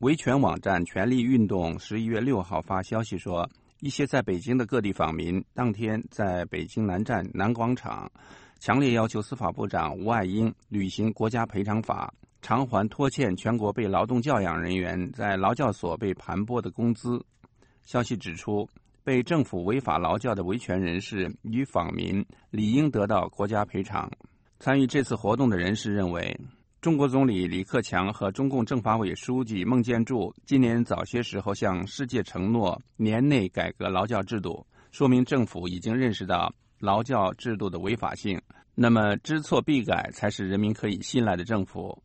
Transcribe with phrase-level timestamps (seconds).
[0.00, 3.48] 维权网站“权力运动”十一月六号发消息说，
[3.80, 8.08] 一些在北京的各地访民当天在北京南站南广场
[8.60, 17.20] 强烈要求司法部长吴爱英履行国家赔偿法，偿还拖欠全国被劳动教养人员在劳教所被盘剥的工资。
[17.82, 18.68] 消息指出，
[19.02, 24.08] 被政府违法劳教的维权人士与访民理应得到国家赔偿。
[24.60, 26.38] 参与这次活动的人士认为。
[26.80, 38.40] 中国总理李克强和中共政法委书记孟建柱今年早些时候向世界承诺年内改革劳教制度，说明政府已经认识到劳教制度的违法性。
[38.76, 42.00] 那么知错必改才是人民可以信赖的政府。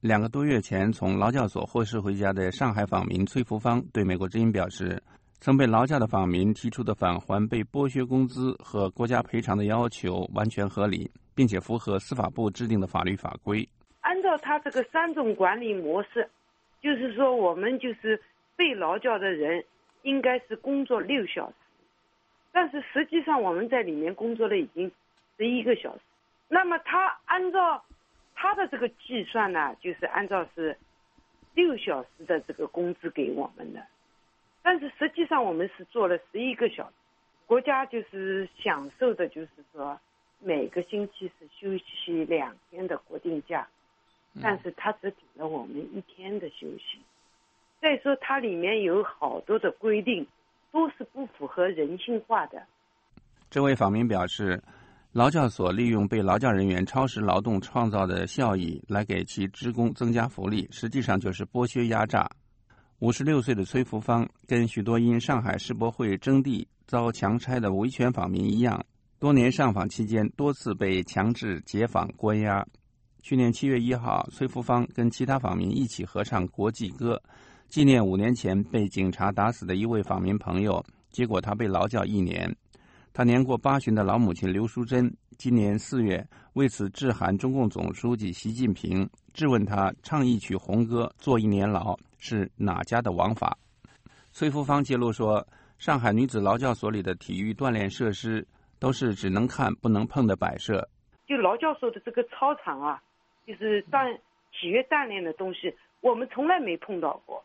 [0.00, 5.00] 两个多月前从劳教所获释回家的上海访民崔福芳对美国之音表示，
[5.38, 13.66] 曾被劳教的访民提出的返还被剥削工资和国家赔偿的要求完全合理，并且符合司法部制定的法律法规。
[14.30, 16.28] 照他这个三种管理模式，
[16.80, 18.22] 就是说我们就是
[18.54, 19.64] 被劳教的人，
[20.02, 21.54] 应该是工作六小时，
[22.52, 24.88] 但是实际上我们在里面工作了已经
[25.36, 26.00] 十一个小时。
[26.46, 27.84] 那么他按照
[28.36, 30.78] 他的这个计算呢，就是按照是
[31.54, 33.84] 六小时的这个工资给我们的，
[34.62, 36.92] 但是实际上我们是做了十一个小时，
[37.46, 40.00] 国家就是享受的就是说
[40.38, 43.66] 每个星期是休息两天的国定假。
[44.40, 47.00] 但是他只给了我们一天的休息。
[47.80, 50.26] 再说，它里面有好多的规定，
[50.70, 52.62] 都是不符合人性化的。
[53.48, 54.62] 这位访民表示，
[55.12, 62.30] 劳教所利用被劳教人员超时劳动创造的效益来给其职工增加福利，实际上就是剥削压榨。
[62.98, 68.84] 五十六岁的崔福芳跟许多因上海世博会征地遭强拆的维权访民一样，
[69.18, 72.66] 多年上访期间多次被强制解访关押。
[73.22, 77.20] 去年七月一号，崔福芳跟其他访民一起合唱国际歌，
[77.68, 80.84] 纪念五年前被警察打死的一位访民朋友。
[81.10, 82.54] 结果他被劳教一年。
[83.12, 93.58] 他年过八旬的老母亲刘淑珍今年四月为此致函中共总书记习近平，质问他唱一曲红歌坐一年牢是哪家的王法？
[94.30, 95.44] 崔福芳揭露说，
[95.78, 98.46] 上海女子劳教所里的体育锻炼设施
[98.78, 100.88] 都是只能看不能碰的摆设。
[101.26, 103.02] 就劳教所的这个操场啊。
[103.46, 104.16] 就是锻
[104.52, 107.42] 体育锻炼的东西，我们从来没碰到过，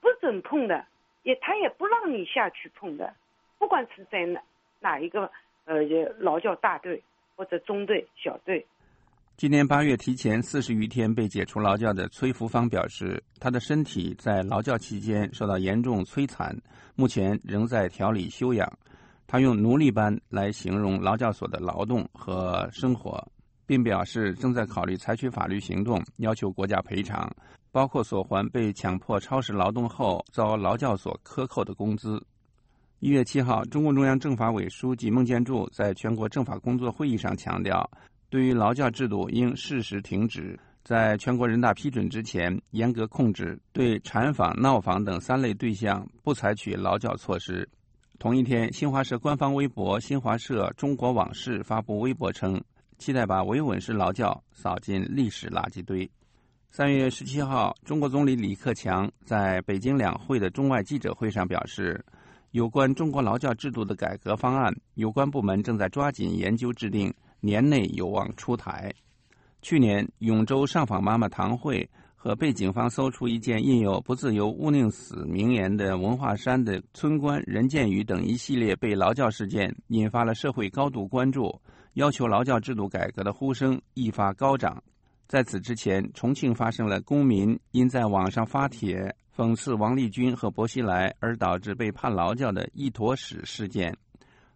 [0.00, 0.84] 不准碰的，
[1.22, 3.14] 也他也不让你下去碰的，
[3.58, 4.40] 不管是在哪
[4.80, 5.30] 哪一个
[5.64, 5.82] 呃
[6.18, 7.02] 劳教大队
[7.36, 8.66] 或者中队、小队。
[9.36, 16.52] 今年八月提前四十余天被解除劳教的崔福芳表示，他的身体在劳教期间受到严重摧残，
[16.96, 18.68] 目前仍在调理休养。
[19.28, 23.24] 他用奴隶般来形容劳教所的劳动和生活。
[23.68, 27.30] 并表示正在考虑采取法律行动，要求国家赔偿，
[27.70, 32.24] 包括索还被强迫超时劳动后遭劳教所克扣的工资。
[33.00, 37.88] 一月七号，中共中央政法委书记孟建柱在全国政法工作会议上强调，
[38.30, 47.68] 对于劳教制度应适时停止，在全国人大批准之前严格控制，对缠访、闹访等三类对象不采取劳教措施。
[48.18, 52.58] 同一天，新华社官方微博“新华社中国网事”发布微博称。
[52.98, 56.08] 期待把维稳式劳教扫进历史垃圾堆。
[56.70, 62.04] 三月十七号，中国总理李克强在北京两会的中外记者会上表示，
[62.50, 68.92] 有关中国劳教制度的改革方案，有关部门正在抓紧研究制定，年内有望出台。
[69.62, 81.60] 去年，永州上访妈妈唐慧和被警方搜出一件印有“不自由勿宁死”名言的文化衫的村官任建宇等一系列被劳教事件，引发了社会高度关注。
[81.98, 84.80] 要求劳教制度改革的呼声一发高涨。
[85.26, 93.92] 在此之前，重庆发生了公民因在网上发帖讽刺王立军和薄熙来而导致被判劳教的一坨屎事件。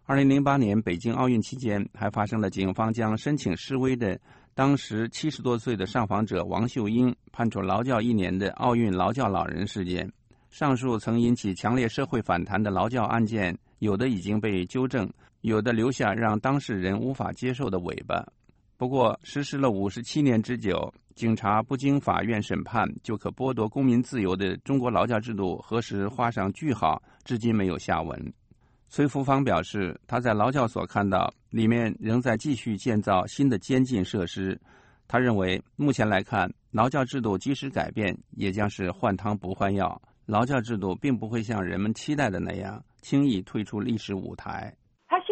[0.05, 4.17] 二零零八年北京奥运期间，还发生了警方将申请示威的
[4.53, 10.09] 当时七十多岁的上访者王秀英判处劳教一年的奥运劳教老人事件。
[10.49, 15.11] 上述曾引起强烈社会反弹的劳教案件，有的已经被纠正。
[15.43, 18.25] 有的留下让当事人无法接受的尾巴。
[18.77, 28.33] 不过，实施了五十七年之久，警察不经法院审判就可剥夺公民自由的中国劳教制度，何时画上句号，至今没有下文。
[28.87, 34.59] 崔福芳表示，他在劳教所看到里面仍在继续建造新的监禁设施。
[35.09, 40.01] 他认为，目前来看，劳教制度即使改变，也将是换汤不换药。
[40.25, 44.73] 劳教制度并不会像人们期待的那样轻易退出历史舞台。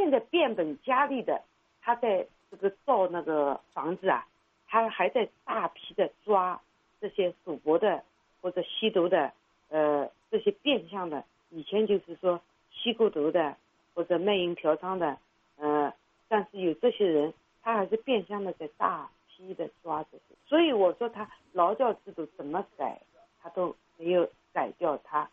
[0.01, 1.44] 现在变本加厉的，
[1.80, 4.25] 他在这个造那个房子啊，
[4.68, 6.59] 他还在大批的抓
[7.00, 8.03] 这些赌博的
[8.42, 9.31] 或者吸毒的，
[9.69, 13.56] 呃，这些变相的，以前就是说吸过毒的
[13.94, 15.19] 或者卖淫嫖娼的，
[15.57, 15.94] 呃，
[16.27, 17.31] 但是有这些人，
[17.62, 23.00] 他还是变相的在大批的抓这些，所以我说他劳教制度怎么改，
[23.39, 25.30] 他都没有改掉他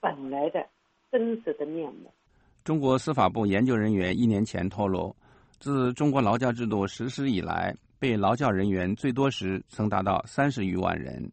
[0.00, 0.66] 本来的
[1.12, 2.10] 真实的面目。
[2.68, 5.16] 中国司法部研究人员一年前透露，
[5.58, 11.32] 自中国劳教制度实施以来，被劳教人员最多时曾达到三十余万人。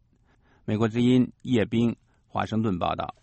[0.64, 1.94] 美国之音叶冰
[2.26, 3.14] 华盛顿报道。